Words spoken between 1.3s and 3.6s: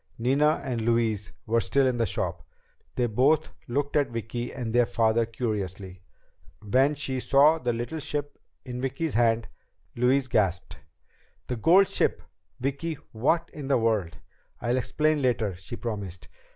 were still in the shop. They both